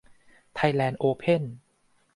[0.55, 1.43] ไทยแลนด์โอเพ่น